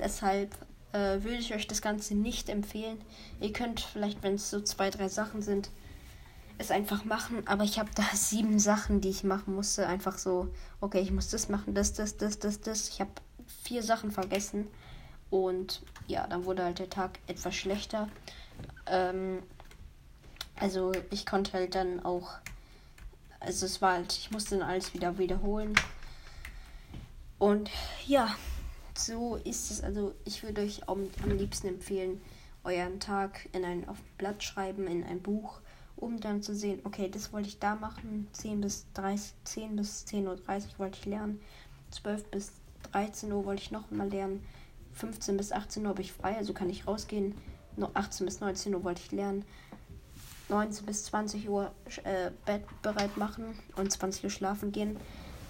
Deshalb 0.01 0.51
äh, 0.95 1.25
würde 1.25 1.39
ich 1.39 1.53
euch 1.53 1.67
das 1.67 1.83
Ganze 1.83 2.15
nicht 2.15 2.49
empfehlen. 2.49 2.99
Ihr 3.41 3.53
könnt 3.53 3.81
vielleicht, 3.81 4.23
wenn 4.23 4.37
es 4.37 4.49
so 4.49 4.61
zwei, 4.61 4.91
drei 4.91 5.09
Sachen 5.09 5.43
sind, 5.43 5.71
es 6.57 6.71
einfach 6.71 7.05
machen. 7.05 7.47
Aber 7.47 7.65
ich 7.65 7.79
habe 7.79 7.91
da 7.95 8.05
sieben 8.15 8.59
Sachen, 8.59 9.01
die 9.01 9.11
ich 9.11 9.25
machen 9.25 9.55
musste. 9.55 9.87
Einfach 9.87 10.17
so, 10.17 10.49
okay, 10.81 11.01
ich 11.01 11.11
muss 11.11 11.31
das 11.31 11.49
machen, 11.49 11.75
das, 11.75 11.93
das, 11.93 12.17
das, 12.17 12.39
das, 12.39 12.61
das. 12.61 12.89
Ich 12.89 13.01
habe 13.01 13.11
vier 13.65 13.83
Sachen 13.83 14.13
vergessen. 14.13 14.69
Und 15.31 15.83
ja, 16.07 16.27
dann 16.29 16.45
wurde 16.45 16.63
halt 16.63 16.79
der 16.79 16.91
Tag 16.91 17.19
etwas 17.27 17.57
schlechter. 17.57 18.09
Ähm, 18.87 19.43
also 20.57 20.93
ich 21.11 21.27
konnte 21.27 21.55
halt 21.55 21.75
dann 21.75 22.05
auch, 22.05 22.31
also 23.41 23.67
es 23.67 23.83
war 23.83 23.95
halt, 23.95 24.13
ich 24.13 24.31
musste 24.31 24.59
dann 24.59 24.69
alles 24.69 24.95
wieder 24.95 25.19
wiederholen. 25.19 25.75
Und 27.41 27.69
ja, 28.07 28.37
so 28.97 29.37
ist 29.37 29.71
es. 29.71 29.83
Also 29.83 30.15
ich 30.25 30.43
würde 30.43 30.63
euch 30.63 30.89
am, 30.89 31.09
am 31.23 31.31
liebsten 31.31 31.69
empfehlen, 31.69 32.21
euren 32.65 33.01
Tag 33.01 33.49
in 33.53 33.65
ein 33.65 33.89
auf 33.89 33.99
Blatt 34.19 34.43
schreiben, 34.43 34.87
in 34.87 35.05
ein 35.05 35.21
Buch, 35.21 35.61
um 35.97 36.21
dann 36.21 36.43
zu 36.43 36.55
sehen, 36.55 36.81
okay, 36.85 37.09
das 37.11 37.33
wollte 37.33 37.49
ich 37.49 37.59
da 37.59 37.75
machen. 37.75 38.29
10 38.33 38.61
bis 38.61 38.87
30, 38.95 39.35
10 39.45 39.77
bis 39.77 40.05
10.30 40.07 40.27
Uhr 40.27 40.79
wollte 40.79 40.99
ich 40.99 41.07
lernen. 41.07 41.41
12 41.91 42.25
bis 42.31 42.53
13 42.93 43.33
Uhr 43.33 43.45
wollte 43.45 43.63
ich 43.63 43.71
noch 43.71 43.91
mal 43.91 44.09
lernen. 44.09 44.45
15 44.93 45.37
bis 45.37 45.53
18 45.53 45.83
Uhr 45.83 45.91
habe 45.91 46.03
ich 46.03 46.13
frei, 46.13 46.37
also 46.37 46.53
kann 46.53 46.71
ich 46.71 46.87
rausgehen. 46.87 47.35
18 47.95 48.27
bis 48.27 48.41
19 48.41 48.75
Uhr 48.75 48.85
wollte 48.85 49.03
ich 49.05 49.13
lernen. 49.13 49.45
19 50.49 50.87
bis 50.87 51.05
20 51.05 51.49
Uhr 51.49 51.73
äh, 52.05 52.31
Bett 52.45 52.63
bereit 52.83 53.17
machen 53.17 53.59
und 53.77 53.91
20 53.91 54.25
Uhr 54.25 54.31
schlafen 54.31 54.73
gehen. 54.73 54.99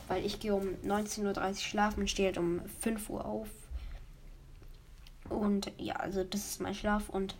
Weil 0.09 0.25
ich 0.25 0.41
gehe 0.41 0.55
um 0.55 0.69
19.30 0.85 1.25
Uhr 1.25 1.55
schlafen 1.55 2.01
und 2.01 2.11
stehe 2.11 2.29
halt 2.29 2.39
um 2.39 2.61
5 2.81 3.11
Uhr 3.11 3.25
auf. 3.25 3.49
Und 5.29 5.73
ja, 5.79 5.97
also 5.97 6.25
das 6.25 6.47
ist 6.47 6.61
mein 6.61 6.75
Schlaf. 6.75 7.09
Und 7.09 7.35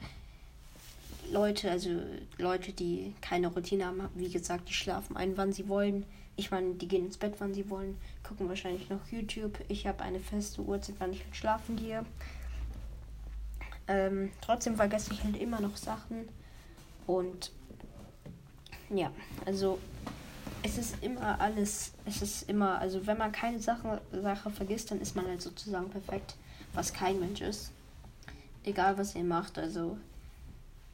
Leute, 1.31 1.71
also 1.71 1.91
Leute, 2.39 2.73
die 2.73 3.15
keine 3.21 3.49
Routine 3.49 3.87
haben, 3.87 4.09
wie 4.15 4.31
gesagt, 4.31 4.69
die 4.69 4.75
schlafen 4.75 5.17
ein, 5.17 5.37
wann 5.37 5.53
sie 5.53 5.69
wollen. 5.69 6.05
Ich 6.37 6.51
meine, 6.51 6.75
die 6.75 6.89
gehen 6.89 7.07
ins 7.07 7.17
Bett, 7.17 7.35
wann 7.39 7.55
sie 7.55 7.71
wollen, 7.71 7.97
gucken 8.23 8.49
wahrscheinlich 8.49 8.91
noch 8.91 9.07
YouTube. 9.11 9.59
Ich 9.69 9.87
habe 9.87 10.03
eine 10.03 10.21
feste 10.21 10.63
Uhrzeit, 10.63 10.97
wann 10.99 11.13
ich 11.13 11.23
halt 11.25 11.37
schlafen 11.37 11.77
gehe. 11.77 12.05
Ähm, 13.87 14.33
trotzdem 14.41 14.77
vergesse 14.77 15.13
ich 15.13 15.23
halt 15.23 15.37
immer 15.37 15.61
noch 15.61 15.77
Sachen. 15.77 16.29
Und 17.07 17.53
ja, 18.91 19.11
also 19.45 19.79
es 20.65 20.79
ist 20.79 20.97
immer 21.03 21.39
alles, 21.41 21.93
es 22.07 22.23
ist 22.23 22.49
immer, 22.49 22.79
also 22.79 23.07
wenn 23.07 23.19
man 23.19 23.33
keine 23.33 23.61
Sache, 23.61 24.01
Sache 24.13 24.51
vergisst, 24.51 24.91
dann 24.91 25.01
ist 25.01 25.15
man 25.15 25.27
halt 25.27 25.43
sozusagen 25.43 25.91
perfekt, 25.91 26.37
was 26.73 26.95
kein 26.95 27.21
Mensch 27.21 27.43
ist. 27.43 27.71
Egal 28.65 28.97
was 28.97 29.15
ihr 29.15 29.25
macht, 29.25 29.59
also 29.59 29.99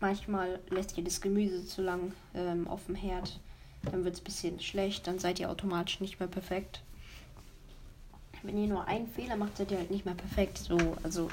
manchmal 0.01 0.59
lässt 0.71 0.99
ihr 0.99 1.05
das 1.05 1.21
Gemüse 1.21 1.65
zu 1.65 1.83
lang 1.83 2.13
ähm, 2.35 2.67
auf 2.67 2.87
dem 2.87 2.97
Herd, 2.97 3.39
dann 3.85 4.05
wird 4.05 4.15
es 4.15 4.21
ein 4.21 4.25
bisschen 4.25 4.61
schlecht, 4.61 5.07
dann 5.07 5.21
seid 5.21 5.39
ihr 5.39 5.49
automatisch 5.49 6.01
nicht 6.01 6.19
mehr 6.19 6.29
perfekt. 6.29 6.83
Wenn 8.43 8.59
ihr 8.59 8.67
nur 8.67 8.89
einen 8.89 9.07
Fehler 9.07 9.37
macht, 9.37 9.57
seid 9.57 9.71
ihr 9.71 9.79
halt 9.79 9.93
nicht 9.93 10.05
mehr 10.05 10.15
perfekt. 10.15 10.59
So, 10.59 10.79
also 11.05 11.31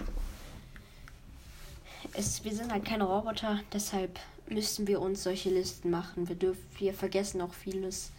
es, 2.13 2.43
wir 2.43 2.53
sind 2.53 2.71
halt 2.71 2.85
keine 2.85 3.05
Roboter, 3.05 3.61
deshalb 3.73 4.19
müssen 4.47 4.85
wir 4.85 5.01
uns 5.01 5.23
solche 5.23 5.49
Listen 5.49 5.89
machen. 5.89 6.29
Wir 6.29 6.35
dürfen, 6.35 6.63
wir 6.77 6.93
vergessen 6.93 7.41
auch 7.41 7.53
vieles 7.53 8.11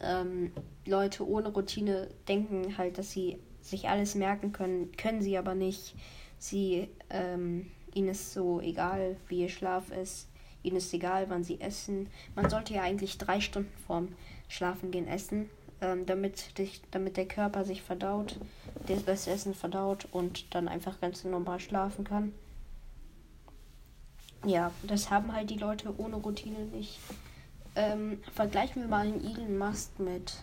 ähm, 0.00 0.52
Leute 0.86 1.26
ohne 1.26 1.48
Routine 1.48 2.08
denken 2.28 2.76
halt, 2.76 2.98
dass 2.98 3.10
sie 3.10 3.38
sich 3.60 3.88
alles 3.88 4.14
merken 4.14 4.52
können, 4.52 4.92
können 4.96 5.22
sie 5.22 5.38
aber 5.38 5.54
nicht. 5.54 5.94
Sie, 6.38 6.88
ähm, 7.10 7.70
ihnen 7.94 8.08
ist 8.08 8.32
so 8.32 8.60
egal, 8.60 9.16
wie 9.28 9.42
ihr 9.42 9.48
Schlaf 9.48 9.90
ist. 9.90 10.28
Ihnen 10.62 10.76
ist 10.76 10.92
egal, 10.92 11.28
wann 11.28 11.44
sie 11.44 11.60
essen. 11.60 12.08
Man 12.34 12.50
sollte 12.50 12.74
ja 12.74 12.82
eigentlich 12.82 13.18
drei 13.18 13.40
Stunden 13.40 13.72
vorm 13.86 14.08
Schlafen 14.48 14.90
gehen 14.90 15.08
essen, 15.08 15.48
ähm, 15.80 16.06
damit, 16.06 16.58
dich, 16.58 16.82
damit 16.90 17.16
der 17.16 17.26
Körper 17.26 17.64
sich 17.64 17.82
verdaut, 17.82 18.38
das 19.06 19.26
Essen 19.26 19.54
verdaut 19.54 20.06
und 20.10 20.54
dann 20.54 20.68
einfach 20.68 21.00
ganz 21.00 21.24
normal 21.24 21.60
schlafen 21.60 22.04
kann. 22.04 22.32
Ja, 24.46 24.70
das 24.82 25.10
haben 25.10 25.32
halt 25.32 25.48
die 25.50 25.58
Leute 25.58 25.94
ohne 25.98 26.16
Routine 26.16 26.66
nicht. 26.66 26.98
Ähm, 27.76 28.20
vergleichen 28.32 28.82
wir 28.82 28.88
mal 28.88 29.06
Elon 29.06 29.58
Musk 29.58 29.98
mit. 29.98 30.34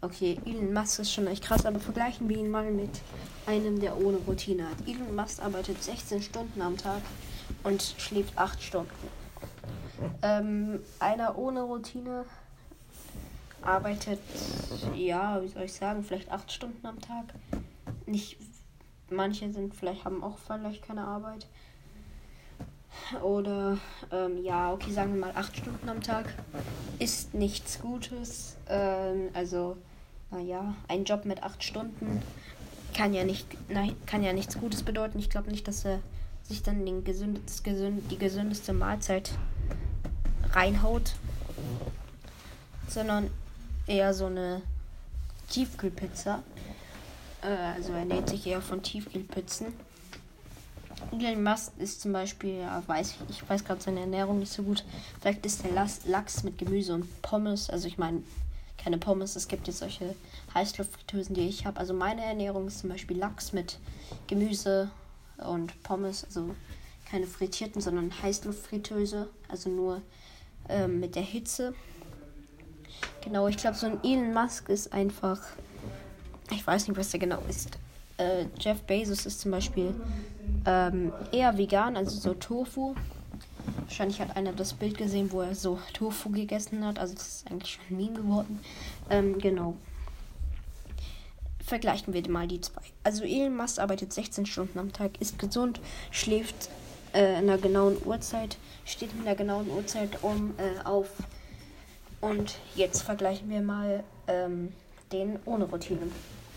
Okay, 0.00 0.38
Elon 0.46 0.72
Musk 0.72 1.00
ist 1.00 1.12
schon 1.12 1.26
echt 1.26 1.44
krass, 1.44 1.66
aber 1.66 1.78
vergleichen 1.80 2.28
wir 2.28 2.36
ihn 2.36 2.50
mal 2.50 2.70
mit 2.70 3.00
einem, 3.46 3.80
der 3.80 3.98
ohne 3.98 4.18
Routine 4.18 4.68
hat. 4.70 4.76
Elon 4.86 5.14
Musk 5.14 5.42
arbeitet 5.42 5.82
16 5.82 6.22
Stunden 6.22 6.62
am 6.62 6.76
Tag 6.76 7.02
und 7.64 7.82
schläft 7.98 8.38
8 8.38 8.62
Stunden. 8.62 9.08
Ähm, 10.22 10.80
einer 11.00 11.36
ohne 11.36 11.62
Routine 11.62 12.24
arbeitet, 13.62 14.20
ja, 14.94 15.42
wie 15.42 15.48
soll 15.48 15.64
ich 15.64 15.72
sagen, 15.74 16.04
vielleicht 16.04 16.30
8 16.30 16.50
Stunden 16.50 16.86
am 16.86 17.00
Tag. 17.00 17.24
Nicht, 18.06 18.38
manche 19.10 19.52
sind 19.52 19.74
vielleicht, 19.74 20.04
haben 20.04 20.22
auch 20.22 20.38
vielleicht 20.38 20.82
keine 20.82 21.04
Arbeit. 21.04 21.46
Oder 23.22 23.78
ähm, 24.10 24.42
ja, 24.42 24.72
okay, 24.72 24.92
sagen 24.92 25.14
wir 25.14 25.20
mal 25.20 25.32
acht 25.34 25.56
Stunden 25.56 25.88
am 25.88 26.02
Tag. 26.02 26.26
Ist 26.98 27.34
nichts 27.34 27.80
Gutes. 27.80 28.56
Ähm, 28.68 29.30
also, 29.32 29.76
naja, 30.30 30.74
ein 30.88 31.04
Job 31.04 31.24
mit 31.24 31.42
acht 31.42 31.62
Stunden 31.62 32.22
kann 32.94 33.14
ja 33.14 33.24
nicht, 33.24 33.46
nein, 33.68 33.94
kann 34.06 34.22
ja 34.22 34.32
nichts 34.32 34.58
Gutes 34.58 34.82
bedeuten. 34.82 35.18
Ich 35.18 35.30
glaube 35.30 35.50
nicht, 35.50 35.68
dass 35.68 35.84
er 35.84 36.00
sich 36.42 36.62
dann 36.62 36.84
den 36.84 37.04
gesünd, 37.04 37.40
die 38.10 38.18
gesündeste 38.18 38.72
Mahlzeit 38.72 39.32
reinhaut, 40.52 41.14
sondern 42.88 43.30
eher 43.86 44.14
so 44.14 44.26
eine 44.26 44.62
Tiefkühlpizza. 45.48 46.42
Äh, 47.42 47.74
also 47.76 47.92
er 47.92 48.00
ernährt 48.00 48.28
sich 48.28 48.46
eher 48.46 48.62
von 48.62 48.82
Tiefkühlpizzen. 48.82 49.66
Elon 51.12 51.42
Musk 51.42 51.72
ist 51.78 52.00
zum 52.00 52.12
Beispiel, 52.12 52.58
ja, 52.60 52.82
weiß 52.86 53.16
ich, 53.28 53.30
ich 53.30 53.48
weiß 53.48 53.64
gerade 53.64 53.80
seine 53.80 54.00
Ernährung 54.00 54.38
nicht 54.40 54.52
so 54.52 54.62
gut. 54.62 54.84
Vielleicht 55.20 55.44
ist 55.46 55.64
der 55.64 55.72
Lachs 55.72 56.42
mit 56.42 56.58
Gemüse 56.58 56.94
und 56.94 57.22
Pommes. 57.22 57.70
Also 57.70 57.88
ich 57.88 57.98
meine, 57.98 58.22
keine 58.76 58.98
Pommes, 58.98 59.34
es 59.34 59.48
gibt 59.48 59.66
jetzt 59.66 59.78
solche 59.78 60.14
Heißluftfritteusen, 60.54 61.34
die 61.34 61.48
ich 61.48 61.66
habe. 61.66 61.80
Also 61.80 61.94
meine 61.94 62.22
Ernährung 62.22 62.66
ist 62.68 62.80
zum 62.80 62.90
Beispiel 62.90 63.16
Lachs 63.16 63.52
mit 63.52 63.78
Gemüse 64.26 64.90
und 65.38 65.82
Pommes. 65.82 66.24
Also 66.24 66.54
keine 67.10 67.26
frittierten, 67.26 67.80
sondern 67.80 68.12
Heißluftfritteuse. 68.22 69.28
Also 69.48 69.70
nur 69.70 70.02
ähm, 70.68 71.00
mit 71.00 71.14
der 71.14 71.22
Hitze. 71.22 71.74
Genau, 73.24 73.48
ich 73.48 73.56
glaube, 73.56 73.76
so 73.76 73.86
ein 73.86 74.04
Elon 74.04 74.34
Musk 74.34 74.68
ist 74.68 74.92
einfach. 74.92 75.40
Ich 76.50 76.66
weiß 76.66 76.88
nicht, 76.88 76.96
was 76.96 77.10
der 77.10 77.20
genau 77.20 77.42
ist. 77.48 77.78
Äh, 78.18 78.46
Jeff 78.58 78.82
Bezos 78.82 79.26
ist 79.26 79.40
zum 79.40 79.52
Beispiel 79.52 79.94
ähm, 80.66 81.12
eher 81.32 81.56
vegan, 81.56 81.96
also 81.96 82.18
so 82.18 82.34
Tofu. 82.34 82.94
Wahrscheinlich 83.84 84.20
hat 84.20 84.36
einer 84.36 84.52
das 84.52 84.74
Bild 84.74 84.98
gesehen, 84.98 85.30
wo 85.32 85.40
er 85.40 85.54
so 85.54 85.78
Tofu 85.94 86.30
gegessen 86.30 86.84
hat. 86.84 86.98
Also 86.98 87.14
das 87.14 87.28
ist 87.28 87.50
eigentlich 87.50 87.72
schon 87.72 87.84
ein 87.90 87.96
Meme 87.96 88.16
geworden. 88.16 88.60
Ähm, 89.08 89.38
genau. 89.38 89.76
Vergleichen 91.64 92.12
wir 92.12 92.28
mal 92.30 92.48
die 92.48 92.60
zwei. 92.60 92.82
Also 93.04 93.24
Elon 93.24 93.56
Musk 93.56 93.78
arbeitet 93.78 94.12
16 94.12 94.46
Stunden 94.46 94.78
am 94.78 94.92
Tag, 94.92 95.20
ist 95.20 95.38
gesund, 95.38 95.80
schläft 96.10 96.70
äh, 97.14 97.38
in 97.38 97.48
einer 97.48 97.58
genauen 97.58 97.96
Uhrzeit, 98.04 98.56
steht 98.84 99.10
in 99.12 99.26
einer 99.26 99.36
genauen 99.36 99.70
Uhrzeit 99.70 100.22
um 100.22 100.54
äh, 100.58 100.84
auf. 100.84 101.08
Und 102.20 102.56
jetzt 102.74 103.02
vergleichen 103.02 103.48
wir 103.48 103.60
mal 103.60 104.02
ähm, 104.26 104.72
den 105.12 105.38
ohne 105.44 105.66
Routine. 105.66 106.00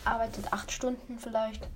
Arbeitet 0.05 0.51
8 0.51 0.72
Stunden 0.72 1.20
vielleicht, 1.20 1.67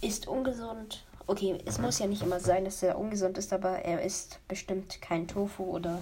ist 0.00 0.26
ungesund, 0.26 1.04
Okay, 1.26 1.56
es 1.64 1.78
muss 1.78 2.00
ja 2.00 2.06
nicht 2.06 2.22
immer 2.22 2.40
sein, 2.40 2.64
dass 2.64 2.82
er 2.82 2.98
ungesund 2.98 3.38
ist, 3.38 3.52
aber 3.52 3.78
er 3.84 4.02
isst 4.02 4.40
bestimmt 4.48 5.00
kein 5.00 5.28
Tofu 5.28 5.62
oder 5.62 5.98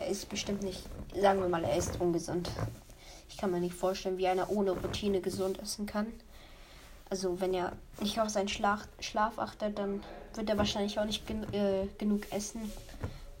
er 0.00 0.08
ist 0.08 0.28
bestimmt 0.28 0.62
nicht, 0.62 0.82
sagen 1.18 1.40
wir 1.40 1.48
mal, 1.48 1.62
er 1.62 1.76
ist 1.76 2.00
ungesund. 2.00 2.50
Ich 3.28 3.36
kann 3.36 3.52
mir 3.52 3.60
nicht 3.60 3.74
vorstellen, 3.74 4.18
wie 4.18 4.26
einer 4.26 4.50
ohne 4.50 4.72
Routine 4.72 5.20
gesund 5.20 5.60
essen 5.60 5.86
kann. 5.86 6.06
Also 7.08 7.40
wenn 7.40 7.54
er 7.54 7.72
nicht 8.00 8.20
auf 8.20 8.28
seinen 8.28 8.48
Schlaf, 8.48 8.88
Schlaf 8.98 9.38
achtet, 9.38 9.78
dann 9.78 10.02
wird 10.34 10.50
er 10.50 10.58
wahrscheinlich 10.58 10.98
auch 10.98 11.04
nicht 11.04 11.26
gen 11.26 11.44
äh, 11.54 11.86
genug 11.98 12.32
essen. 12.32 12.72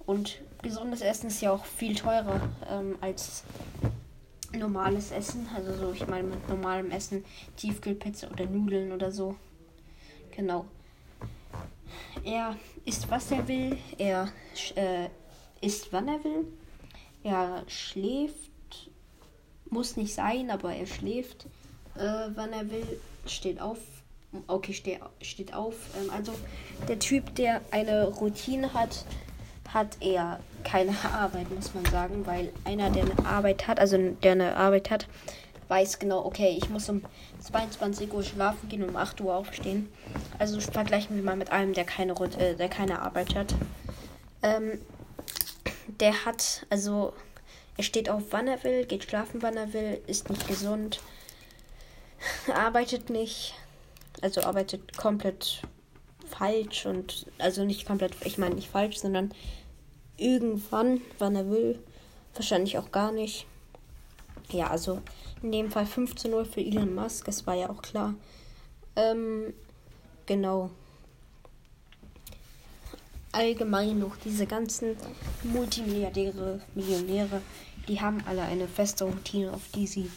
Und 0.06 0.38
gesundes 0.62 1.00
Essen 1.00 1.26
ist 1.26 1.40
ja 1.40 1.50
auch 1.50 1.64
viel 1.64 1.96
teurer 1.96 2.40
ähm, 2.70 2.96
als 3.00 3.42
normales 4.56 5.10
Essen. 5.10 5.48
Also 5.54 5.74
so, 5.74 5.92
ich 5.92 6.06
meine 6.06 6.28
mit 6.28 6.48
normalem 6.48 6.90
Essen 6.90 7.24
Tiefkühlpizza 7.56 8.28
oder 8.28 8.46
Nudeln 8.46 8.92
oder 8.92 9.10
so. 9.12 9.36
Genau. 10.34 10.66
Er 12.24 12.56
isst, 12.84 13.10
was 13.10 13.30
er 13.30 13.46
will. 13.48 13.78
Er 13.98 14.28
äh, 14.74 15.08
isst, 15.60 15.92
wann 15.92 16.08
er 16.08 16.22
will. 16.24 16.46
Er 17.22 17.62
schläft. 17.66 18.34
Muss 19.68 19.96
nicht 19.96 20.14
sein, 20.14 20.50
aber 20.50 20.74
er 20.74 20.86
schläft, 20.86 21.46
äh, 21.96 22.28
wann 22.34 22.52
er 22.52 22.70
will. 22.70 23.00
Steht 23.26 23.60
auf, 23.60 23.78
Okay, 24.46 24.72
steh, 24.72 24.98
steht 25.22 25.54
auf. 25.54 25.74
Ähm, 25.96 26.10
also 26.10 26.32
der 26.88 26.98
Typ, 26.98 27.34
der 27.34 27.60
eine 27.70 28.08
Routine 28.08 28.72
hat, 28.74 29.04
hat 29.72 29.96
eher 30.00 30.40
keine 30.66 30.94
Arbeit, 31.14 31.50
muss 31.54 31.72
man 31.74 31.84
sagen, 31.86 32.26
weil 32.26 32.52
einer, 32.64 32.90
der 32.90 33.04
eine 33.04 33.26
Arbeit 33.26 33.66
hat, 33.68 33.78
also 33.78 33.96
der 33.96 34.32
eine 34.32 34.56
Arbeit 34.56 34.90
hat, 34.90 35.06
weiß 35.68 35.98
genau, 35.98 36.24
okay, 36.24 36.56
ich 36.60 36.68
muss 36.70 36.88
um 36.88 37.02
22 37.40 38.12
Uhr 38.12 38.22
schlafen 38.22 38.68
gehen 38.68 38.84
um 38.84 38.96
8 38.96 39.20
Uhr 39.20 39.34
aufstehen. 39.34 39.88
Also 40.38 40.60
vergleichen 40.60 41.16
wir 41.16 41.22
mal 41.22 41.36
mit 41.36 41.50
einem, 41.50 41.72
der 41.72 41.84
keine, 41.84 42.12
äh, 42.38 42.54
der 42.54 42.68
keine 42.68 43.00
Arbeit 43.02 43.34
hat. 43.34 43.54
Ähm, 44.42 44.80
der 46.00 46.24
hat, 46.24 46.66
also 46.68 47.12
er 47.76 47.84
steht 47.84 48.08
auf, 48.08 48.22
wann 48.30 48.48
er 48.48 48.62
will, 48.64 48.86
geht 48.86 49.04
schlafen, 49.04 49.42
wann 49.42 49.56
er 49.56 49.72
will, 49.72 50.00
ist 50.06 50.30
nicht 50.30 50.48
gesund, 50.48 51.00
arbeitet 52.52 53.10
nicht, 53.10 53.54
also 54.20 54.42
arbeitet 54.42 54.96
komplett 54.96 55.62
falsch 56.28 56.86
und 56.86 57.26
also 57.38 57.64
nicht 57.64 57.86
komplett, 57.86 58.12
ich 58.24 58.38
meine 58.38 58.56
nicht 58.56 58.70
falsch, 58.70 58.98
sondern 58.98 59.32
irgendwann, 60.16 61.00
wann 61.18 61.36
er 61.36 61.50
will, 61.50 61.78
wahrscheinlich 62.34 62.78
auch 62.78 62.90
gar 62.92 63.12
nicht. 63.12 63.46
Ja, 64.50 64.68
also 64.68 65.02
in 65.42 65.52
dem 65.52 65.70
Fall 65.70 65.86
15 65.86 66.32
Uhr 66.32 66.44
für 66.44 66.60
Elon 66.60 66.94
Musk, 66.94 67.24
das 67.26 67.46
war 67.46 67.54
ja 67.54 67.70
auch 67.70 67.82
klar. 67.82 68.14
Ähm, 68.94 69.52
genau. 70.26 70.70
Allgemein 73.32 73.98
noch 73.98 74.16
diese 74.16 74.46
ganzen 74.46 74.96
Multimilliardäre, 75.42 76.60
Millionäre, 76.74 77.42
die 77.88 78.00
haben 78.00 78.22
alle 78.26 78.42
eine 78.42 78.66
feste 78.66 79.04
Routine, 79.04 79.52
auf 79.52 79.62
die 79.74 79.86
sie 79.86 80.10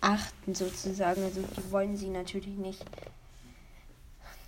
achten 0.00 0.54
sozusagen. 0.54 1.22
Also 1.22 1.40
die 1.40 1.72
wollen 1.72 1.96
sie 1.96 2.08
natürlich 2.08 2.58
nicht 2.58 2.84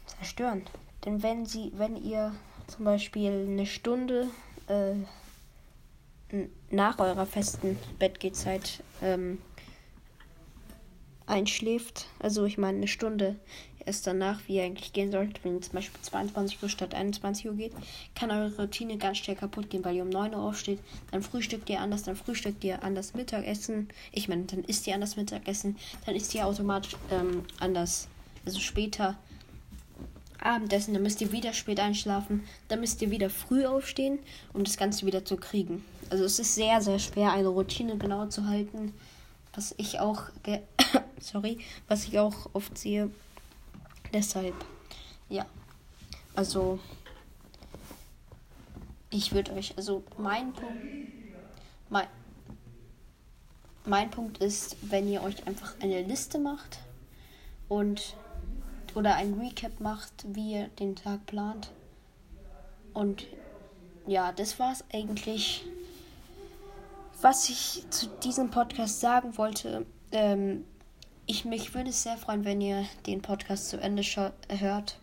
zerstören. 0.07 0.63
Denn 1.05 1.23
wenn 1.23 1.47
sie, 1.47 1.73
wenn 1.77 1.97
ihr 1.97 2.35
zum 2.67 2.85
Beispiel 2.85 3.47
eine 3.49 3.67
Stunde 3.67 4.29
äh, 4.69 4.95
nach 6.71 6.99
eurer 6.99 7.27
festen 7.27 7.79
Bettgehzeit 7.99 8.83
ähm, 9.03 9.39
einschläft, 11.27 12.07
also 12.19 12.45
ich 12.45 12.59
meine 12.59 12.79
eine 12.79 12.89
Stunde 12.89 13.37
erst 13.87 14.07
danach, 14.07 14.41
wie 14.47 14.57
ihr 14.57 14.65
eigentlich 14.65 14.93
gehen 14.93 15.13
solltet, 15.13 15.45
wenn 15.45 15.55
ihr 15.55 15.63
zum 15.63 15.75
Beispiel 15.75 16.01
22 16.01 16.63
Uhr 16.63 16.69
statt 16.69 16.95
21 16.95 17.47
Uhr 17.47 17.55
geht, 17.55 17.73
kann 18.15 18.31
eure 18.31 18.55
Routine 18.57 18.99
ganz 18.99 19.19
schnell 19.19 19.37
kaputt 19.37 19.71
gehen, 19.71 19.85
weil 19.85 19.95
ihr 19.95 20.03
um 20.03 20.09
9 20.09 20.35
Uhr 20.35 20.43
aufsteht, 20.43 20.81
dann 21.13 21.23
frühstückt 21.23 21.71
ihr 21.71 21.81
anders, 21.81 22.03
dann 22.03 22.17
frühstückt 22.17 22.65
ihr 22.65 22.83
anders 22.83 23.15
Mittagessen, 23.15 23.89
ich 24.13 24.29
meine, 24.29 24.43
dann 24.45 24.65
isst 24.65 24.87
ihr 24.87 24.95
anders 24.95 25.17
Mittagessen, 25.17 25.77
dann 26.05 26.17
isst 26.17 26.35
ihr 26.35 26.47
automatisch 26.47 26.97
ähm, 27.13 27.45
anders, 27.61 28.09
also 28.45 28.59
später 28.59 29.17
Abendessen, 30.47 30.95
dann 30.95 31.03
müsst 31.03 31.21
ihr 31.21 31.33
wieder 31.33 31.53
spät 31.53 31.81
einschlafen, 31.81 32.45
dann 32.69 32.81
müsst 32.81 33.03
ihr 33.03 33.11
wieder 33.11 33.31
früh 33.31 33.67
aufstehen, 33.67 34.19
um 34.53 34.65
das 34.65 34.77
Ganze 34.77 35.07
wieder 35.07 35.25
zu 35.25 35.37
kriegen. 35.37 35.85
Also 36.11 36.25
es 36.25 36.39
ist 36.39 36.55
sehr, 36.55 36.81
sehr 36.81 36.99
schwer, 36.99 37.33
eine 37.33 37.49
Routine 37.49 37.97
genau 37.97 38.27
zu 38.27 38.47
halten, 38.47 38.95
was 39.55 39.75
ich 39.79 40.01
auch, 40.01 40.25
sorry, 41.21 41.59
was 41.89 42.05
ich 42.05 42.19
auch 42.19 42.51
oft 42.53 42.79
sehe. 42.79 43.11
Deshalb, 44.13 44.55
ja, 45.29 45.47
also 46.35 46.79
ich 49.11 49.33
würde 49.33 49.53
euch, 49.53 49.75
also 49.77 50.05
mein 50.19 50.53
Punkt, 50.53 50.77
mein, 51.91 52.07
mein 53.85 54.11
Punkt 54.11 54.39
ist, 54.39 54.77
wenn 54.83 55.09
ihr 55.09 55.23
euch 55.23 55.47
einfach 55.47 55.75
eine 55.81 56.03
Liste 56.03 56.39
macht 56.39 56.79
und 57.69 58.15
oder 58.97 59.15
ein 59.15 59.35
Recap 59.35 59.79
macht, 59.79 60.25
wie 60.27 60.55
ihr 60.55 60.69
den 60.69 60.97
Tag 60.97 61.27
plant. 61.27 61.71
Und 62.95 63.27
ja, 64.07 64.33
das 64.33 64.59
war 64.59 64.73
es 64.73 64.85
eigentlich, 64.91 65.67
was 67.21 67.51
ich 67.51 67.85
zu 67.91 68.07
diesem 68.25 68.51
Podcast 68.51 69.01
sagen 69.01 69.37
wollte. 69.37 69.85
Ähm, 70.13 70.65
ich 71.27 71.45
mich 71.45 71.75
würde 71.75 71.91
es 71.91 72.05
sehr 72.05 72.17
freuen, 72.17 72.47
wenn 72.47 72.63
ihr 72.63 72.87
den 73.07 73.21
Podcast 73.21 73.69
zu 73.69 73.79
Ende 73.79 74.03
hört 74.49 74.99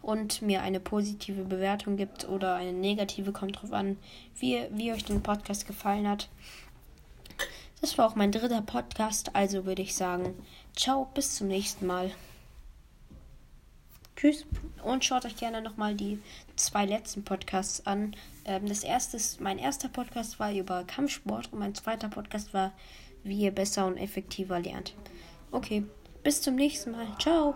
und 0.00 0.40
mir 0.40 0.62
eine 0.62 0.78
positive 0.78 1.42
Bewertung 1.42 1.96
gibt 1.96 2.28
oder 2.28 2.54
eine 2.54 2.72
negative, 2.72 3.32
kommt 3.32 3.60
drauf 3.60 3.72
an, 3.72 3.96
wie, 4.38 4.64
wie 4.70 4.92
euch 4.92 5.04
den 5.04 5.24
Podcast 5.24 5.66
gefallen 5.66 6.08
hat. 6.08 6.28
Das 7.80 7.98
war 7.98 8.06
auch 8.06 8.14
mein 8.14 8.30
dritter 8.30 8.62
Podcast, 8.62 9.34
also 9.34 9.66
würde 9.66 9.82
ich 9.82 9.96
sagen, 9.96 10.34
ciao, 10.76 11.08
bis 11.14 11.34
zum 11.34 11.48
nächsten 11.48 11.86
Mal. 11.86 12.12
Tschüss 14.24 14.46
und 14.82 15.04
schaut 15.04 15.26
euch 15.26 15.36
gerne 15.36 15.60
nochmal 15.60 15.94
die 15.94 16.18
zwei 16.56 16.86
letzten 16.86 17.24
Podcasts 17.24 17.86
an. 17.86 18.16
Ähm, 18.46 18.66
das 18.66 18.82
erste, 18.82 19.18
mein 19.42 19.58
erster 19.58 19.90
Podcast 19.90 20.40
war 20.40 20.50
über 20.50 20.84
Kampfsport 20.84 21.52
und 21.52 21.58
mein 21.58 21.74
zweiter 21.74 22.08
Podcast 22.08 22.54
war, 22.54 22.72
wie 23.22 23.40
ihr 23.40 23.50
besser 23.50 23.86
und 23.86 23.98
effektiver 23.98 24.60
lernt. 24.60 24.94
Okay, 25.50 25.84
bis 26.22 26.40
zum 26.40 26.54
nächsten 26.54 26.92
Mal. 26.92 27.06
Ciao. 27.18 27.54